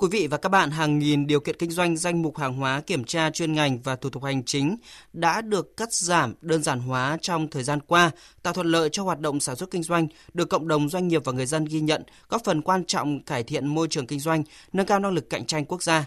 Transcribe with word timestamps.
Quý 0.00 0.08
vị 0.10 0.26
và 0.26 0.36
các 0.36 0.48
bạn, 0.48 0.70
hàng 0.70 0.98
nghìn 0.98 1.26
điều 1.26 1.40
kiện 1.40 1.56
kinh 1.58 1.70
doanh 1.70 1.96
danh 1.96 2.22
mục 2.22 2.38
hàng 2.38 2.54
hóa 2.54 2.80
kiểm 2.80 3.04
tra 3.04 3.30
chuyên 3.30 3.52
ngành 3.52 3.78
và 3.82 3.96
thủ 3.96 4.10
tục 4.10 4.24
hành 4.24 4.42
chính 4.44 4.76
đã 5.12 5.40
được 5.40 5.76
cắt 5.76 5.92
giảm, 5.92 6.34
đơn 6.40 6.62
giản 6.62 6.80
hóa 6.80 7.18
trong 7.20 7.48
thời 7.48 7.62
gian 7.62 7.80
qua, 7.86 8.10
tạo 8.42 8.52
thuận 8.52 8.66
lợi 8.66 8.88
cho 8.92 9.02
hoạt 9.02 9.20
động 9.20 9.40
sản 9.40 9.56
xuất 9.56 9.70
kinh 9.70 9.82
doanh, 9.82 10.06
được 10.34 10.48
cộng 10.48 10.68
đồng 10.68 10.88
doanh 10.88 11.08
nghiệp 11.08 11.22
và 11.24 11.32
người 11.32 11.46
dân 11.46 11.64
ghi 11.64 11.80
nhận, 11.80 12.02
góp 12.28 12.44
phần 12.44 12.62
quan 12.62 12.84
trọng 12.84 13.22
cải 13.22 13.42
thiện 13.42 13.66
môi 13.66 13.88
trường 13.88 14.06
kinh 14.06 14.20
doanh, 14.20 14.42
nâng 14.72 14.86
cao 14.86 14.98
năng 14.98 15.12
lực 15.12 15.30
cạnh 15.30 15.46
tranh 15.46 15.64
quốc 15.64 15.82
gia. 15.82 16.04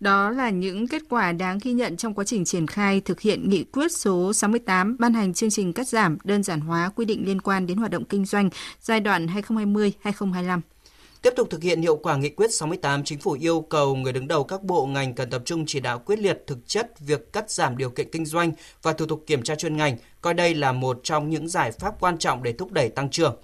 Đó 0.00 0.30
là 0.30 0.50
những 0.50 0.88
kết 0.88 1.02
quả 1.08 1.32
đáng 1.32 1.58
ghi 1.62 1.72
nhận 1.72 1.96
trong 1.96 2.14
quá 2.14 2.24
trình 2.24 2.44
triển 2.44 2.66
khai 2.66 3.00
thực 3.00 3.20
hiện 3.20 3.50
nghị 3.50 3.64
quyết 3.64 3.92
số 3.92 4.32
68 4.32 4.96
ban 4.98 5.14
hành 5.14 5.34
chương 5.34 5.50
trình 5.50 5.72
cắt 5.72 5.88
giảm, 5.88 6.18
đơn 6.24 6.42
giản 6.42 6.60
hóa 6.60 6.90
quy 6.96 7.04
định 7.04 7.26
liên 7.26 7.40
quan 7.40 7.66
đến 7.66 7.78
hoạt 7.78 7.90
động 7.90 8.04
kinh 8.04 8.24
doanh 8.24 8.50
giai 8.80 9.00
đoạn 9.00 9.26
2020-2025. 9.26 10.60
Tiếp 11.22 11.32
tục 11.36 11.50
thực 11.50 11.62
hiện 11.62 11.82
hiệu 11.82 11.96
quả 11.96 12.16
nghị 12.16 12.28
quyết 12.28 12.54
68, 12.54 13.04
Chính 13.04 13.18
phủ 13.18 13.36
yêu 13.40 13.60
cầu 13.60 13.94
người 13.94 14.12
đứng 14.12 14.28
đầu 14.28 14.44
các 14.44 14.62
bộ 14.62 14.86
ngành 14.86 15.14
cần 15.14 15.30
tập 15.30 15.42
trung 15.44 15.64
chỉ 15.66 15.80
đạo 15.80 15.98
quyết 15.98 16.18
liệt 16.18 16.42
thực 16.46 16.58
chất 16.66 17.00
việc 17.00 17.32
cắt 17.32 17.50
giảm 17.50 17.76
điều 17.76 17.90
kiện 17.90 18.10
kinh 18.10 18.26
doanh 18.26 18.52
và 18.82 18.92
thủ 18.92 19.06
tục 19.06 19.24
kiểm 19.26 19.42
tra 19.42 19.54
chuyên 19.54 19.76
ngành, 19.76 19.96
coi 20.20 20.34
đây 20.34 20.54
là 20.54 20.72
một 20.72 21.00
trong 21.02 21.30
những 21.30 21.48
giải 21.48 21.72
pháp 21.72 21.94
quan 22.00 22.18
trọng 22.18 22.42
để 22.42 22.52
thúc 22.52 22.72
đẩy 22.72 22.88
tăng 22.88 23.10
trưởng. 23.10 23.36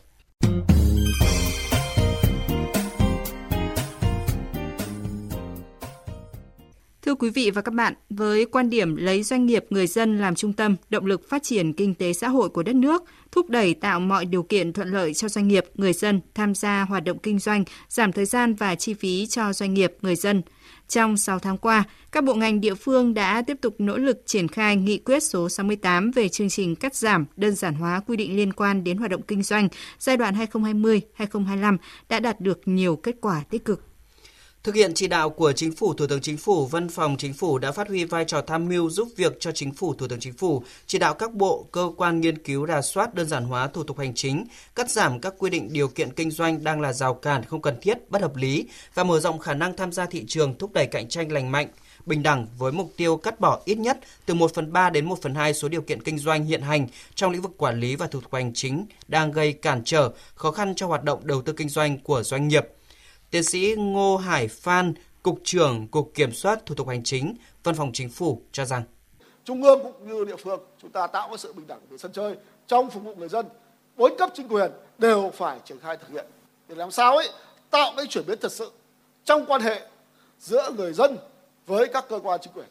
Thưa 7.06 7.14
quý 7.14 7.30
vị 7.30 7.50
và 7.50 7.62
các 7.62 7.74
bạn, 7.74 7.94
với 8.10 8.44
quan 8.44 8.70
điểm 8.70 8.96
lấy 8.96 9.22
doanh 9.22 9.46
nghiệp 9.46 9.64
người 9.70 9.86
dân 9.86 10.18
làm 10.18 10.34
trung 10.34 10.52
tâm, 10.52 10.76
động 10.90 11.06
lực 11.06 11.28
phát 11.28 11.42
triển 11.42 11.72
kinh 11.72 11.94
tế 11.94 12.12
xã 12.12 12.28
hội 12.28 12.48
của 12.48 12.62
đất 12.62 12.74
nước, 12.76 13.04
thúc 13.32 13.50
đẩy 13.50 13.74
tạo 13.74 14.00
mọi 14.00 14.24
điều 14.24 14.42
kiện 14.42 14.72
thuận 14.72 14.88
lợi 14.88 15.14
cho 15.14 15.28
doanh 15.28 15.48
nghiệp, 15.48 15.64
người 15.74 15.92
dân 15.92 16.20
tham 16.34 16.54
gia 16.54 16.82
hoạt 16.82 17.04
động 17.04 17.18
kinh 17.18 17.38
doanh, 17.38 17.64
giảm 17.88 18.12
thời 18.12 18.24
gian 18.24 18.54
và 18.54 18.74
chi 18.74 18.94
phí 18.94 19.26
cho 19.26 19.52
doanh 19.52 19.74
nghiệp, 19.74 19.92
người 20.02 20.16
dân. 20.16 20.42
Trong 20.88 21.16
6 21.16 21.38
tháng 21.38 21.58
qua, 21.58 21.84
các 22.12 22.24
bộ 22.24 22.34
ngành 22.34 22.60
địa 22.60 22.74
phương 22.74 23.14
đã 23.14 23.42
tiếp 23.42 23.56
tục 23.60 23.74
nỗ 23.78 23.96
lực 23.96 24.22
triển 24.26 24.48
khai 24.48 24.76
nghị 24.76 24.98
quyết 24.98 25.22
số 25.22 25.48
68 25.48 26.10
về 26.10 26.28
chương 26.28 26.48
trình 26.48 26.76
cắt 26.76 26.94
giảm, 26.94 27.26
đơn 27.36 27.54
giản 27.54 27.74
hóa 27.74 28.00
quy 28.06 28.16
định 28.16 28.36
liên 28.36 28.52
quan 28.52 28.84
đến 28.84 28.98
hoạt 28.98 29.10
động 29.10 29.22
kinh 29.22 29.42
doanh 29.42 29.68
giai 29.98 30.16
đoạn 30.16 30.34
2020-2025 30.34 31.76
đã 32.08 32.20
đạt 32.20 32.40
được 32.40 32.60
nhiều 32.64 32.96
kết 32.96 33.16
quả 33.20 33.42
tích 33.50 33.64
cực. 33.64 33.95
Thực 34.66 34.74
hiện 34.74 34.94
chỉ 34.94 35.06
đạo 35.06 35.30
của 35.30 35.52
Chính 35.52 35.72
phủ, 35.72 35.94
Thủ 35.94 36.06
tướng 36.06 36.20
Chính 36.20 36.36
phủ, 36.36 36.66
Văn 36.66 36.88
phòng 36.88 37.16
Chính 37.18 37.32
phủ 37.32 37.58
đã 37.58 37.72
phát 37.72 37.88
huy 37.88 38.04
vai 38.04 38.24
trò 38.24 38.40
tham 38.40 38.68
mưu 38.68 38.90
giúp 38.90 39.08
việc 39.16 39.36
cho 39.40 39.52
Chính 39.52 39.72
phủ, 39.72 39.94
Thủ 39.94 40.08
tướng 40.08 40.20
Chính 40.20 40.32
phủ, 40.32 40.62
chỉ 40.86 40.98
đạo 40.98 41.14
các 41.14 41.32
bộ, 41.32 41.66
cơ 41.72 41.90
quan 41.96 42.20
nghiên 42.20 42.38
cứu 42.38 42.66
rà 42.66 42.82
soát 42.82 43.14
đơn 43.14 43.28
giản 43.28 43.44
hóa 43.44 43.66
thủ 43.66 43.82
tục 43.82 43.98
hành 43.98 44.14
chính, 44.14 44.44
cắt 44.74 44.90
giảm 44.90 45.20
các 45.20 45.34
quy 45.38 45.50
định 45.50 45.68
điều 45.72 45.88
kiện 45.88 46.12
kinh 46.12 46.30
doanh 46.30 46.64
đang 46.64 46.80
là 46.80 46.92
rào 46.92 47.14
cản 47.14 47.44
không 47.44 47.62
cần 47.62 47.80
thiết, 47.80 48.10
bất 48.10 48.22
hợp 48.22 48.36
lý 48.36 48.68
và 48.94 49.04
mở 49.04 49.20
rộng 49.20 49.38
khả 49.38 49.54
năng 49.54 49.76
tham 49.76 49.92
gia 49.92 50.06
thị 50.06 50.24
trường, 50.28 50.58
thúc 50.58 50.72
đẩy 50.72 50.86
cạnh 50.86 51.08
tranh 51.08 51.32
lành 51.32 51.52
mạnh, 51.52 51.68
bình 52.06 52.22
đẳng 52.22 52.46
với 52.58 52.72
mục 52.72 52.92
tiêu 52.96 53.16
cắt 53.16 53.40
bỏ 53.40 53.60
ít 53.64 53.78
nhất 53.78 53.98
từ 54.26 54.34
1 54.34 54.54
phần 54.54 54.72
3 54.72 54.90
đến 54.90 55.04
1 55.04 55.22
phần 55.22 55.34
2 55.34 55.54
số 55.54 55.68
điều 55.68 55.82
kiện 55.82 56.02
kinh 56.02 56.18
doanh 56.18 56.44
hiện 56.44 56.62
hành 56.62 56.86
trong 57.14 57.32
lĩnh 57.32 57.42
vực 57.42 57.52
quản 57.56 57.80
lý 57.80 57.96
và 57.96 58.06
thủ 58.06 58.20
tục 58.20 58.34
hành 58.34 58.54
chính 58.54 58.86
đang 59.08 59.32
gây 59.32 59.52
cản 59.52 59.82
trở, 59.84 60.10
khó 60.34 60.50
khăn 60.50 60.74
cho 60.76 60.86
hoạt 60.86 61.04
động 61.04 61.20
đầu 61.24 61.42
tư 61.42 61.52
kinh 61.52 61.68
doanh 61.68 61.98
của 61.98 62.22
doanh 62.22 62.48
nghiệp– 62.48 62.66
Tiến 63.36 63.44
sĩ 63.44 63.74
Ngô 63.78 64.16
Hải 64.16 64.48
Phan, 64.48 64.94
Cục 65.22 65.40
trưởng 65.44 65.88
Cục 65.88 66.10
Kiểm 66.14 66.32
soát 66.32 66.66
Thủ 66.66 66.74
tục 66.74 66.88
Hành 66.88 67.02
chính, 67.04 67.34
Văn 67.64 67.74
phòng 67.74 67.90
Chính 67.92 68.10
phủ 68.10 68.42
cho 68.52 68.64
rằng 68.64 68.82
Trung 69.44 69.62
ương 69.62 69.82
cũng 69.82 70.08
như 70.08 70.24
địa 70.24 70.36
phương 70.36 70.60
chúng 70.82 70.90
ta 70.90 71.06
tạo 71.06 71.28
cái 71.28 71.38
sự 71.38 71.52
bình 71.52 71.66
đẳng 71.66 71.80
về 71.90 71.98
sân 71.98 72.12
chơi 72.12 72.36
trong 72.66 72.90
phục 72.90 73.02
vụ 73.02 73.14
người 73.14 73.28
dân. 73.28 73.46
Bốn 73.96 74.16
cấp 74.18 74.30
chính 74.34 74.48
quyền 74.48 74.70
đều 74.98 75.30
phải 75.34 75.58
triển 75.64 75.80
khai 75.80 75.96
thực 75.96 76.08
hiện 76.08 76.26
để 76.68 76.74
làm 76.74 76.90
sao 76.90 77.16
ấy 77.16 77.28
tạo 77.70 77.92
cái 77.96 78.06
chuyển 78.06 78.26
biến 78.26 78.38
thật 78.40 78.52
sự 78.52 78.70
trong 79.24 79.46
quan 79.46 79.60
hệ 79.60 79.80
giữa 80.38 80.70
người 80.76 80.92
dân 80.92 81.16
với 81.66 81.88
các 81.92 82.04
cơ 82.08 82.20
quan 82.22 82.40
chính 82.42 82.52
quyền. 82.52 82.66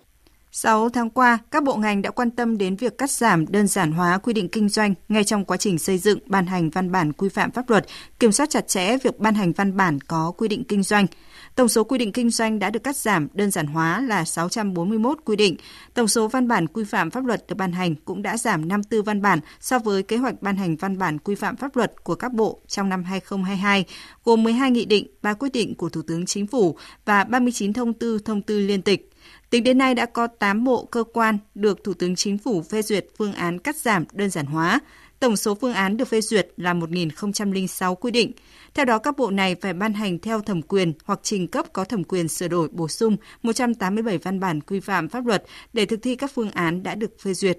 6 0.58 0.90
tháng 0.90 1.10
qua, 1.10 1.40
các 1.52 1.64
bộ 1.64 1.76
ngành 1.76 2.02
đã 2.02 2.12
quan 2.12 2.32
tâm 2.32 2.58
đến 2.58 2.76
việc 2.76 2.98
cắt 2.98 3.12
giảm 3.12 3.46
đơn 3.48 3.68
giản 3.68 3.92
hóa 3.92 4.18
quy 4.18 4.34
định 4.34 4.50
kinh 4.50 4.70
doanh 4.70 4.94
ngay 5.10 5.24
trong 5.24 5.46
quá 5.46 5.58
trình 5.58 5.80
xây 5.80 5.98
dựng 5.98 6.20
ban 6.26 6.46
hành 6.46 6.70
văn 6.70 6.92
bản 6.92 7.14
quy 7.14 7.30
phạm 7.30 7.52
pháp 7.52 7.70
luật, 7.70 7.86
kiểm 8.20 8.32
soát 8.32 8.50
chặt 8.50 8.68
chẽ 8.68 8.98
việc 8.98 9.20
ban 9.20 9.36
hành 9.36 9.52
văn 9.52 9.78
bản 9.78 10.00
có 10.02 10.32
quy 10.38 10.48
định 10.48 10.64
kinh 10.64 10.84
doanh. 10.84 11.08
Tổng 11.56 11.68
số 11.68 11.84
quy 11.84 11.98
định 11.98 12.12
kinh 12.12 12.30
doanh 12.30 12.60
đã 12.60 12.70
được 12.70 12.84
cắt 12.84 12.98
giảm 12.98 13.28
đơn 13.34 13.52
giản 13.52 13.68
hóa 13.68 14.02
là 14.02 14.26
641 14.26 15.18
quy 15.26 15.36
định. 15.36 15.56
Tổng 15.94 16.08
số 16.08 16.28
văn 16.28 16.48
bản 16.48 16.68
quy 16.68 16.84
phạm 16.84 17.12
pháp 17.12 17.26
luật 17.26 17.48
được 17.48 17.56
ban 17.56 17.72
hành 17.72 17.96
cũng 17.96 18.22
đã 18.22 18.38
giảm 18.38 18.68
54 18.68 19.04
văn 19.04 19.22
bản 19.22 19.40
so 19.60 19.80
với 19.80 20.04
kế 20.04 20.18
hoạch 20.18 20.42
ban 20.42 20.56
hành 20.56 20.76
văn 20.76 20.98
bản 20.98 21.18
quy 21.20 21.36
phạm 21.36 21.56
pháp 21.56 21.76
luật 21.76 22.04
của 22.04 22.16
các 22.16 22.34
bộ 22.34 22.60
trong 22.68 22.90
năm 22.90 23.04
2022, 23.04 23.86
gồm 24.24 24.44
12 24.44 24.72
nghị 24.72 24.86
định, 24.86 25.08
3 25.22 25.34
quyết 25.34 25.52
định 25.52 25.76
của 25.76 25.90
Thủ 25.90 26.02
tướng 26.02 26.26
Chính 26.26 26.48
phủ 26.48 26.78
và 27.06 27.24
39 27.24 27.74
thông 27.74 27.94
tư, 27.94 28.20
thông 28.26 28.42
tư 28.42 28.60
liên 28.60 28.82
tịch. 28.82 29.12
Tính 29.50 29.64
đến 29.64 29.78
nay 29.78 29.96
đã 29.96 30.06
có 30.06 30.28
8 30.28 30.64
bộ 30.64 30.86
cơ 30.86 31.04
quan 31.04 31.38
được 31.56 31.84
Thủ 31.84 31.94
tướng 31.94 32.16
Chính 32.16 32.38
phủ 32.38 32.62
phê 32.62 32.82
duyệt 32.82 33.08
phương 33.18 33.34
án 33.34 33.60
cắt 33.60 33.76
giảm 33.76 34.06
đơn 34.14 34.30
giản 34.30 34.46
hóa. 34.46 34.80
Tổng 35.20 35.38
số 35.38 35.56
phương 35.56 35.74
án 35.74 35.98
được 35.98 36.08
phê 36.08 36.22
duyệt 36.22 36.48
là 36.58 36.74
1.006 36.74 37.96
quy 37.96 38.12
định. 38.12 38.32
Theo 38.74 38.86
đó, 38.86 38.98
các 38.98 39.18
bộ 39.18 39.32
này 39.32 39.56
phải 39.56 39.74
ban 39.74 39.94
hành 39.94 40.20
theo 40.20 40.42
thẩm 40.42 40.62
quyền 40.62 40.94
hoặc 41.06 41.20
trình 41.24 41.48
cấp 41.48 41.66
có 41.74 41.84
thẩm 41.84 42.04
quyền 42.04 42.28
sửa 42.28 42.48
đổi 42.48 42.68
bổ 42.72 42.88
sung 42.88 43.18
187 43.44 44.18
văn 44.18 44.40
bản 44.40 44.62
quy 44.62 44.80
phạm 44.80 45.10
pháp 45.10 45.26
luật 45.26 45.44
để 45.74 45.86
thực 45.86 46.02
thi 46.02 46.16
các 46.16 46.32
phương 46.36 46.52
án 46.52 46.84
đã 46.84 46.96
được 46.96 47.20
phê 47.20 47.34
duyệt. 47.34 47.58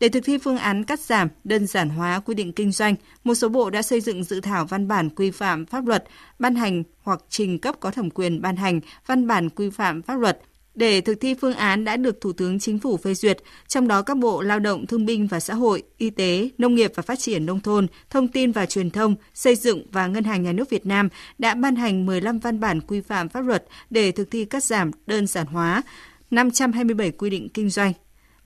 Để 0.00 0.08
thực 0.08 0.24
thi 0.24 0.38
phương 0.38 0.58
án 0.58 0.84
cắt 0.84 1.00
giảm, 1.00 1.28
đơn 1.44 1.66
giản 1.66 1.88
hóa 1.88 2.20
quy 2.20 2.34
định 2.34 2.52
kinh 2.52 2.72
doanh, 2.72 2.94
một 3.24 3.34
số 3.34 3.48
bộ 3.48 3.70
đã 3.70 3.82
xây 3.82 4.00
dựng 4.00 4.24
dự 4.24 4.40
thảo 4.40 4.64
văn 4.64 4.88
bản 4.88 5.10
quy 5.10 5.30
phạm 5.30 5.66
pháp 5.66 5.86
luật, 5.86 6.04
ban 6.38 6.54
hành 6.54 6.82
hoặc 7.02 7.20
trình 7.28 7.58
cấp 7.58 7.76
có 7.80 7.90
thẩm 7.90 8.10
quyền 8.10 8.42
ban 8.42 8.56
hành 8.56 8.80
văn 9.06 9.26
bản 9.26 9.50
quy 9.50 9.70
phạm 9.70 10.02
pháp 10.02 10.20
luật 10.20 10.40
để 10.76 11.00
thực 11.00 11.20
thi 11.20 11.34
phương 11.34 11.54
án 11.54 11.84
đã 11.84 11.96
được 11.96 12.20
Thủ 12.20 12.32
tướng 12.32 12.58
Chính 12.58 12.78
phủ 12.78 12.96
phê 12.96 13.14
duyệt, 13.14 13.38
trong 13.68 13.88
đó 13.88 14.02
các 14.02 14.16
bộ 14.16 14.42
Lao 14.42 14.58
động 14.58 14.86
Thương 14.86 15.06
binh 15.06 15.26
và 15.26 15.40
Xã 15.40 15.54
hội, 15.54 15.82
Y 15.98 16.10
tế, 16.10 16.48
Nông 16.58 16.74
nghiệp 16.74 16.92
và 16.94 17.02
Phát 17.02 17.18
triển 17.18 17.46
Nông 17.46 17.60
thôn, 17.60 17.86
Thông 18.10 18.28
tin 18.28 18.52
và 18.52 18.66
Truyền 18.66 18.90
thông, 18.90 19.14
Xây 19.34 19.56
dựng 19.56 19.86
và 19.92 20.06
Ngân 20.06 20.24
hàng 20.24 20.42
Nhà 20.42 20.52
nước 20.52 20.70
Việt 20.70 20.86
Nam 20.86 21.08
đã 21.38 21.54
ban 21.54 21.76
hành 21.76 22.06
15 22.06 22.38
văn 22.38 22.60
bản 22.60 22.80
quy 22.80 23.00
phạm 23.00 23.28
pháp 23.28 23.40
luật 23.40 23.64
để 23.90 24.12
thực 24.12 24.30
thi 24.30 24.44
cắt 24.44 24.64
giảm 24.64 24.90
đơn 25.06 25.26
giản 25.26 25.46
hóa 25.46 25.82
527 26.30 27.10
quy 27.10 27.30
định 27.30 27.48
kinh 27.54 27.70
doanh. 27.70 27.92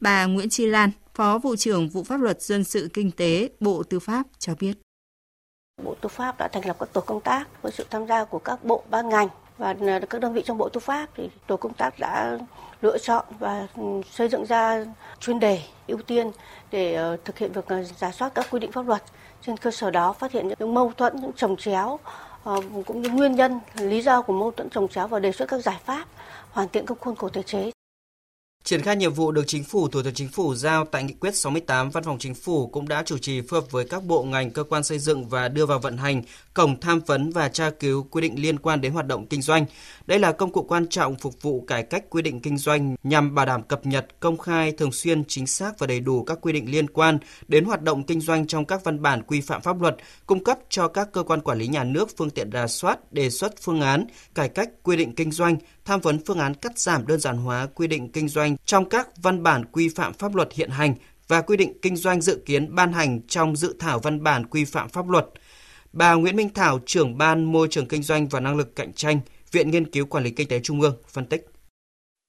Bà 0.01 0.27
Nguyễn 0.27 0.49
Chi 0.49 0.67
Lan, 0.67 0.91
Phó 1.15 1.39
Vụ 1.39 1.57
trưởng 1.57 1.89
Vụ 1.89 2.05
Pháp 2.05 2.21
luật 2.21 2.43
Dân 2.43 2.65
sự 2.65 2.89
Kinh 2.93 3.11
tế, 3.11 3.49
Bộ 3.61 3.83
Tư 3.83 3.99
pháp 3.99 4.27
cho 4.39 4.55
biết. 4.61 4.75
Bộ 5.85 5.95
Tư 6.01 6.09
pháp 6.09 6.39
đã 6.39 6.49
thành 6.49 6.67
lập 6.67 6.77
các 6.81 6.93
tổ 6.93 7.01
công 7.01 7.21
tác 7.21 7.63
với 7.63 7.73
sự 7.73 7.87
tham 7.91 8.07
gia 8.07 8.25
của 8.25 8.39
các 8.39 8.65
bộ 8.65 8.85
ban 8.91 9.09
ngành 9.09 9.29
và 9.61 9.75
à, 9.87 10.01
các 10.11 10.21
đơn 10.21 10.33
vị 10.33 10.43
trong 10.45 10.59
Bộ 10.59 10.69
Tư 10.69 10.81
pháp 10.81 11.09
thì 11.17 11.29
tổ 11.47 11.57
công 11.57 11.75
tác 11.75 11.99
đã 11.99 12.39
lựa 12.83 12.99
chọn 12.99 13.25
và 13.39 13.67
ừ, 13.77 13.83
xây 14.11 14.29
dựng 14.29 14.47
ra 14.47 14.85
chuyên 15.21 15.41
đề 15.41 15.63
ưu 15.87 15.99
tiên 15.99 16.31
để 16.71 16.95
ờ, 16.95 17.17
thực 17.25 17.39
hiện 17.39 17.53
việc 17.53 17.69
à, 17.69 17.83
giả 17.83 18.13
soát 18.13 18.35
các 18.35 18.47
quy 18.51 18.59
định 18.61 18.73
pháp 18.73 18.87
luật. 18.87 19.03
Trên 19.43 19.57
cơ 19.57 19.71
sở 19.71 19.91
đó 19.91 20.13
phát 20.13 20.33
hiện 20.33 20.49
những 20.49 20.75
mâu 20.75 20.93
thuẫn, 20.97 21.17
những 21.21 21.33
trồng 21.37 21.57
chéo 21.57 21.99
ờ, 22.45 22.61
cũng 22.87 23.03
như 23.03 23.11
nguyên 23.11 23.35
nhân, 23.35 23.61
lý 23.75 24.03
do 24.03 24.23
của 24.23 24.33
mâu 24.33 24.51
thuẫn 24.51 24.71
trồng 24.71 24.89
chéo 24.89 25.07
và 25.07 25.19
đề 25.19 25.33
xuất 25.33 25.49
các 25.49 25.59
giải 25.59 25.79
pháp 25.85 26.05
hoàn 26.51 26.69
thiện 26.69 26.87
các 26.87 26.99
khuôn 27.01 27.17
khổ 27.17 27.29
thể 27.29 27.43
chế. 27.43 27.71
Triển 28.71 28.83
khai 28.83 28.97
nhiệm 28.97 29.13
vụ 29.13 29.33
được 29.33 29.45
Chính 29.47 29.65
phủ, 29.65 29.89
Thủ 29.89 30.03
tướng 30.03 30.15
Chính 30.15 30.29
phủ 30.29 30.55
giao 30.55 30.85
tại 30.85 31.05
Nghị 31.05 31.13
quyết 31.13 31.37
68, 31.37 31.91
Văn 31.91 32.05
phòng 32.05 32.19
Chính 32.19 32.35
phủ 32.35 32.67
cũng 32.67 32.89
đã 32.89 33.03
chủ 33.07 33.19
trì 33.19 33.41
phối 33.41 33.61
hợp 33.61 33.71
với 33.71 33.85
các 33.85 34.05
bộ 34.05 34.23
ngành, 34.23 34.51
cơ 34.51 34.65
quan 34.65 34.85
xây 34.85 34.99
dựng 34.99 35.29
và 35.29 35.49
đưa 35.49 35.67
vào 35.67 35.79
vận 35.79 35.97
hành 35.97 36.23
cổng 36.55 36.81
tham 36.81 37.01
vấn 37.07 37.31
và 37.31 37.49
tra 37.49 37.71
cứu 37.71 38.07
quy 38.11 38.23
định 38.23 38.43
liên 38.43 38.59
quan 38.59 38.81
đến 38.81 38.93
hoạt 38.93 39.07
động 39.07 39.27
kinh 39.27 39.43
doanh. 39.43 39.67
Đây 40.07 40.19
là 40.19 40.33
công 40.33 40.53
cụ 40.53 40.63
quan 40.63 40.87
trọng 40.87 41.15
phục 41.15 41.43
vụ 41.43 41.65
cải 41.67 41.83
cách 41.83 42.05
quy 42.11 42.23
định 42.23 42.41
kinh 42.41 42.59
doanh 42.59 42.97
nhằm 43.03 43.35
bảo 43.35 43.47
đảm 43.47 43.63
cập 43.63 43.87
nhật, 43.87 44.21
công 44.21 44.39
khai, 44.39 44.73
thường 44.73 44.93
xuyên, 44.93 45.25
chính 45.25 45.47
xác 45.47 45.79
và 45.79 45.87
đầy 45.87 46.01
đủ 46.01 46.25
các 46.25 46.39
quy 46.41 46.53
định 46.53 46.71
liên 46.71 46.91
quan 46.91 47.19
đến 47.49 47.65
hoạt 47.65 47.83
động 47.83 48.05
kinh 48.05 48.21
doanh 48.21 48.47
trong 48.47 48.65
các 48.65 48.85
văn 48.85 49.03
bản 49.03 49.23
quy 49.23 49.41
phạm 49.41 49.63
pháp 49.63 49.81
luật, 49.81 49.97
cung 50.27 50.45
cấp 50.45 50.59
cho 50.69 50.89
các 50.89 51.13
cơ 51.13 51.23
quan 51.23 51.41
quản 51.41 51.59
lý 51.59 51.67
nhà 51.67 51.85
nước 51.85 52.09
phương 52.17 52.31
tiện 52.31 52.51
rà 52.53 52.67
soát, 52.67 53.13
đề 53.13 53.31
xuất 53.31 53.55
phương 53.63 53.81
án, 53.81 54.07
cải 54.35 54.49
cách 54.49 54.71
quy 54.83 54.97
định 54.97 55.15
kinh 55.15 55.33
doanh, 55.33 55.57
tham 55.91 56.01
vấn 56.01 56.19
phương 56.27 56.39
án 56.39 56.55
cắt 56.55 56.79
giảm 56.79 57.07
đơn 57.07 57.21
giản 57.21 57.37
hóa 57.37 57.67
quy 57.75 57.87
định 57.87 58.13
kinh 58.13 58.29
doanh 58.29 58.57
trong 58.65 58.89
các 58.89 59.09
văn 59.23 59.43
bản 59.43 59.65
quy 59.65 59.89
phạm 59.89 60.13
pháp 60.13 60.35
luật 60.35 60.53
hiện 60.53 60.71
hành 60.71 60.95
và 61.29 61.41
quy 61.41 61.57
định 61.57 61.79
kinh 61.83 61.97
doanh 61.97 62.21
dự 62.21 62.43
kiến 62.47 62.75
ban 62.75 62.93
hành 62.93 63.21
trong 63.29 63.57
dự 63.57 63.77
thảo 63.79 63.99
văn 63.99 64.23
bản 64.23 64.47
quy 64.47 64.65
phạm 64.65 64.89
pháp 64.89 65.09
luật. 65.09 65.27
Bà 65.93 66.15
Nguyễn 66.15 66.37
Minh 66.37 66.49
Thảo, 66.55 66.79
trưởng 66.87 67.19
ban 67.19 67.53
môi 67.53 67.69
trường 67.71 67.89
kinh 67.89 68.03
doanh 68.03 68.29
và 68.29 68.41
năng 68.41 68.57
lực 68.57 68.77
cạnh 68.77 68.93
tranh, 68.93 69.21
Viện 69.53 69.71
Nghiên 69.71 69.91
cứu 69.91 70.07
Quản 70.07 70.25
lý 70.25 70.31
Kinh 70.31 70.49
tế 70.49 70.61
Trung 70.63 70.81
ương 70.81 70.97
phân 71.09 71.27
tích. 71.27 71.51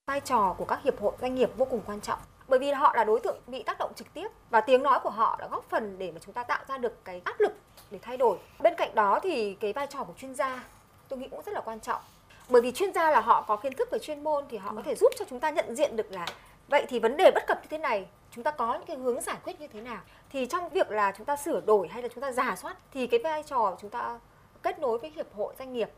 Vai 0.07 0.19
trò 0.19 0.55
của 0.57 0.65
các 0.65 0.79
hiệp 0.83 1.01
hội 1.01 1.13
doanh 1.21 1.35
nghiệp 1.35 1.49
vô 1.57 1.65
cùng 1.65 1.81
quan 1.85 2.01
trọng 2.01 2.19
bởi 2.47 2.59
vì 2.59 2.71
họ 2.71 2.93
là 2.95 3.03
đối 3.03 3.19
tượng 3.19 3.37
bị 3.47 3.63
tác 3.63 3.77
động 3.79 3.91
trực 3.95 4.13
tiếp 4.13 4.27
và 4.49 4.61
tiếng 4.61 4.83
nói 4.83 4.99
của 5.03 5.09
họ 5.09 5.37
đã 5.39 5.47
góp 5.51 5.65
phần 5.69 5.97
để 5.97 6.11
mà 6.11 6.19
chúng 6.25 6.33
ta 6.33 6.43
tạo 6.43 6.63
ra 6.67 6.77
được 6.77 7.05
cái 7.05 7.21
áp 7.23 7.39
lực 7.39 7.51
để 7.91 7.99
thay 8.01 8.17
đổi. 8.17 8.37
Bên 8.59 8.73
cạnh 8.77 8.95
đó 8.95 9.19
thì 9.23 9.55
cái 9.59 9.73
vai 9.73 9.87
trò 9.89 10.03
của 10.03 10.13
chuyên 10.21 10.35
gia 10.35 10.63
tôi 11.09 11.19
nghĩ 11.19 11.27
cũng 11.31 11.41
rất 11.45 11.53
là 11.53 11.61
quan 11.65 11.79
trọng 11.79 12.01
bởi 12.51 12.61
vì 12.61 12.71
chuyên 12.71 12.93
gia 12.93 13.11
là 13.11 13.19
họ 13.19 13.41
có 13.41 13.55
kiến 13.55 13.73
thức 13.73 13.89
về 13.91 13.99
chuyên 13.99 14.23
môn 14.23 14.45
thì 14.49 14.57
họ 14.57 14.73
có 14.75 14.81
thể 14.85 14.95
giúp 14.95 15.11
cho 15.19 15.25
chúng 15.29 15.39
ta 15.39 15.49
nhận 15.49 15.75
diện 15.75 15.95
được 15.95 16.11
là 16.11 16.25
vậy 16.67 16.85
thì 16.89 16.99
vấn 16.99 17.17
đề 17.17 17.31
bất 17.35 17.43
cập 17.47 17.57
như 17.61 17.67
thế 17.69 17.77
này 17.77 18.07
chúng 18.31 18.43
ta 18.43 18.51
có 18.51 18.73
những 18.73 18.85
cái 18.87 18.97
hướng 18.97 19.21
giải 19.21 19.37
quyết 19.43 19.61
như 19.61 19.67
thế 19.67 19.81
nào? 19.81 20.01
Thì 20.29 20.45
trong 20.45 20.69
việc 20.69 20.91
là 20.91 21.13
chúng 21.17 21.25
ta 21.25 21.35
sửa 21.35 21.61
đổi 21.61 21.87
hay 21.87 22.01
là 22.01 22.07
chúng 22.13 22.21
ta 22.21 22.31
giả 22.31 22.55
soát 22.55 22.77
thì 22.93 23.07
cái 23.07 23.19
vai 23.23 23.43
trò 23.43 23.77
chúng 23.81 23.89
ta 23.89 24.19
kết 24.63 24.79
nối 24.79 24.97
với 24.97 25.11
hiệp 25.15 25.33
hội 25.33 25.53
doanh 25.59 25.73
nghiệp 25.73 25.89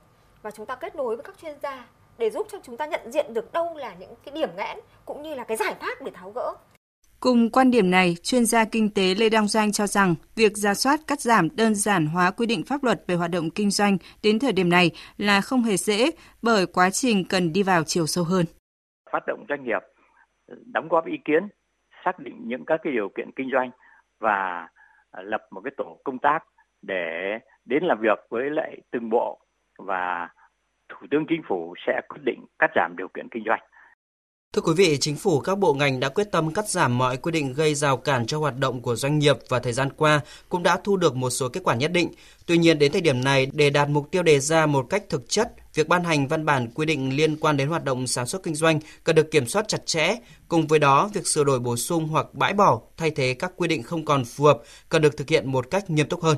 và 0.42 0.52
chúng 0.52 0.66
ta 0.66 0.76
kết 0.76 0.96
nối 0.96 1.16
với 1.16 1.24
các 1.24 1.36
chuyên 1.42 1.60
gia 1.64 1.86
để 2.18 2.30
giúp 2.30 2.48
cho 2.52 2.58
chúng 2.64 2.78
ta 2.78 2.86
nhận 2.86 3.12
diện 3.12 3.34
được 3.34 3.54
đâu 3.54 3.78
là 3.78 3.94
những 4.00 4.16
cái 4.26 4.36
điểm 4.36 4.50
nghẽn 4.58 4.80
cũng 5.06 5.24
như 5.24 5.36
là 5.36 5.44
cái 5.44 5.58
giải 5.58 5.74
pháp 5.80 6.02
để 6.02 6.12
tháo 6.12 6.32
gỡ 6.36 6.54
Cùng 7.24 7.50
quan 7.50 7.72
điểm 7.72 7.92
này, 7.92 8.16
chuyên 8.24 8.46
gia 8.46 8.66
kinh 8.66 8.90
tế 8.96 9.16
Lê 9.20 9.30
Đăng 9.30 9.48
Doanh 9.48 9.72
cho 9.72 9.88
rằng 9.88 10.16
việc 10.36 10.52
ra 10.54 10.74
soát 10.74 11.00
cắt 11.08 11.20
giảm 11.20 11.48
đơn 11.56 11.76
giản 11.76 12.06
hóa 12.06 12.32
quy 12.32 12.46
định 12.46 12.64
pháp 12.68 12.84
luật 12.84 13.00
về 13.08 13.16
hoạt 13.16 13.32
động 13.32 13.50
kinh 13.56 13.70
doanh 13.70 13.98
đến 14.24 14.40
thời 14.40 14.52
điểm 14.52 14.70
này 14.70 14.92
là 15.18 15.42
không 15.42 15.64
hề 15.64 15.78
dễ 15.78 16.12
bởi 16.42 16.66
quá 16.74 16.90
trình 16.90 17.24
cần 17.30 17.54
đi 17.54 17.64
vào 17.64 17.84
chiều 17.84 18.06
sâu 18.08 18.24
hơn. 18.24 18.46
Phát 19.12 19.24
động 19.28 19.46
doanh 19.50 19.64
nghiệp 19.64 19.82
đóng 20.74 20.88
góp 20.88 21.06
ý 21.06 21.18
kiến, 21.26 21.48
xác 22.06 22.20
định 22.20 22.36
những 22.48 22.66
các 22.66 22.80
cái 22.84 22.94
điều 22.94 23.10
kiện 23.18 23.32
kinh 23.36 23.50
doanh 23.54 23.72
và 24.20 24.68
lập 25.24 25.42
một 25.52 25.62
cái 25.64 25.74
tổ 25.78 25.98
công 26.04 26.20
tác 26.20 26.40
để 26.82 27.40
đến 27.66 27.84
làm 27.84 27.98
việc 28.02 28.20
với 28.30 28.50
lại 28.50 28.78
từng 28.92 29.10
bộ 29.10 29.40
và 29.78 30.30
Thủ 30.90 31.08
tướng 31.12 31.26
Chính 31.30 31.42
phủ 31.48 31.74
sẽ 31.88 32.02
quyết 32.10 32.22
định 32.26 32.46
cắt 32.60 32.72
giảm 32.76 32.96
điều 32.98 33.08
kiện 33.08 33.28
kinh 33.32 33.44
doanh. 33.46 33.62
Thưa 34.54 34.62
quý 34.62 34.74
vị, 34.74 34.98
chính 34.98 35.16
phủ 35.16 35.40
các 35.40 35.60
bộ 35.60 35.74
ngành 35.74 36.00
đã 36.00 36.10
quyết 36.10 36.32
tâm 36.32 36.54
cắt 36.54 36.70
giảm 36.70 36.98
mọi 36.98 37.18
quy 37.18 37.32
định 37.32 37.54
gây 37.54 37.76
rào 37.76 37.98
cản 37.98 38.26
cho 38.26 38.40
hoạt 38.40 38.58
động 38.58 38.82
của 38.82 38.96
doanh 38.96 39.20
nghiệp 39.20 39.38
và 39.50 39.60
thời 39.60 39.74
gian 39.74 39.90
qua 39.98 40.22
cũng 40.50 40.64
đã 40.64 40.80
thu 40.84 40.98
được 40.98 41.16
một 41.16 41.30
số 41.30 41.50
kết 41.50 41.62
quả 41.64 41.76
nhất 41.76 41.92
định. 41.92 42.12
Tuy 42.46 42.58
nhiên 42.58 42.80
đến 42.80 42.92
thời 42.92 43.02
điểm 43.02 43.24
này 43.24 43.48
để 43.54 43.70
đạt 43.70 43.90
mục 43.90 44.08
tiêu 44.12 44.24
đề 44.24 44.40
ra 44.40 44.66
một 44.66 44.86
cách 44.90 45.04
thực 45.10 45.30
chất, 45.30 45.54
việc 45.74 45.88
ban 45.88 46.04
hành 46.04 46.28
văn 46.28 46.46
bản 46.46 46.72
quy 46.76 46.86
định 46.86 47.16
liên 47.16 47.38
quan 47.38 47.58
đến 47.58 47.70
hoạt 47.70 47.84
động 47.84 48.08
sản 48.08 48.28
xuất 48.28 48.44
kinh 48.44 48.56
doanh 48.56 48.80
cần 49.04 49.16
được 49.16 49.32
kiểm 49.32 49.48
soát 49.48 49.68
chặt 49.68 49.86
chẽ. 49.86 50.16
Cùng 50.48 50.68
với 50.68 50.80
đó, 50.80 51.10
việc 51.14 51.28
sửa 51.28 51.44
đổi 51.44 51.60
bổ 51.60 51.78
sung 51.78 52.08
hoặc 52.08 52.34
bãi 52.34 52.54
bỏ 52.54 52.82
thay 52.98 53.12
thế 53.12 53.34
các 53.40 53.52
quy 53.58 53.68
định 53.68 53.84
không 53.84 54.06
còn 54.06 54.26
phù 54.26 54.44
hợp 54.44 54.62
cần 54.90 55.02
được 55.02 55.18
thực 55.18 55.30
hiện 55.30 55.52
một 55.52 55.70
cách 55.70 55.90
nghiêm 55.90 56.10
túc 56.10 56.24
hơn. 56.24 56.38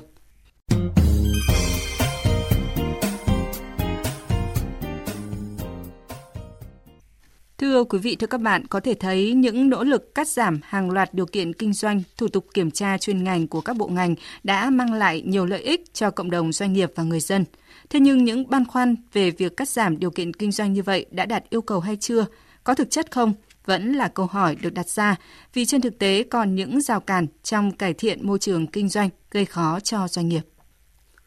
Thưa 7.75 7.83
quý 7.83 7.99
vị, 7.99 8.15
thưa 8.15 8.27
các 8.27 8.41
bạn, 8.41 8.67
có 8.67 8.79
thể 8.79 8.93
thấy 8.93 9.33
những 9.33 9.69
nỗ 9.69 9.83
lực 9.83 10.15
cắt 10.15 10.27
giảm 10.27 10.59
hàng 10.63 10.91
loạt 10.91 11.13
điều 11.13 11.25
kiện 11.25 11.53
kinh 11.53 11.73
doanh, 11.73 12.03
thủ 12.17 12.27
tục 12.27 12.45
kiểm 12.53 12.71
tra 12.71 12.97
chuyên 12.97 13.23
ngành 13.23 13.47
của 13.47 13.61
các 13.61 13.77
bộ 13.77 13.87
ngành 13.87 14.15
đã 14.43 14.69
mang 14.69 14.93
lại 14.93 15.21
nhiều 15.21 15.45
lợi 15.45 15.61
ích 15.61 15.93
cho 15.93 16.11
cộng 16.11 16.31
đồng 16.31 16.51
doanh 16.51 16.73
nghiệp 16.73 16.91
và 16.95 17.03
người 17.03 17.19
dân. 17.19 17.45
Thế 17.89 17.99
nhưng 17.99 18.23
những 18.23 18.49
băn 18.49 18.65
khoăn 18.65 18.95
về 19.13 19.31
việc 19.31 19.57
cắt 19.57 19.69
giảm 19.69 19.99
điều 19.99 20.11
kiện 20.11 20.33
kinh 20.33 20.51
doanh 20.51 20.73
như 20.73 20.83
vậy 20.83 21.05
đã 21.11 21.25
đạt 21.25 21.43
yêu 21.49 21.61
cầu 21.61 21.79
hay 21.79 21.95
chưa? 21.95 22.25
Có 22.63 22.75
thực 22.75 22.91
chất 22.91 23.11
không? 23.11 23.33
Vẫn 23.65 23.93
là 23.93 24.07
câu 24.07 24.25
hỏi 24.25 24.55
được 24.55 24.73
đặt 24.73 24.89
ra 24.89 25.15
vì 25.53 25.65
trên 25.65 25.81
thực 25.81 25.99
tế 25.99 26.23
còn 26.23 26.55
những 26.55 26.81
rào 26.81 26.99
cản 26.99 27.27
trong 27.43 27.71
cải 27.71 27.93
thiện 27.93 28.27
môi 28.27 28.39
trường 28.39 28.67
kinh 28.67 28.89
doanh 28.89 29.09
gây 29.31 29.45
khó 29.45 29.79
cho 29.79 30.07
doanh 30.07 30.29
nghiệp. 30.29 30.41